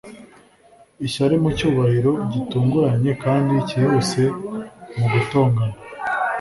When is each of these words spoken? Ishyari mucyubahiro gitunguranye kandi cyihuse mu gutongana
Ishyari 1.05 1.35
mucyubahiro 1.43 2.11
gitunguranye 2.31 3.11
kandi 3.23 3.53
cyihuse 3.67 4.21
mu 4.97 5.05
gutongana 5.13 5.75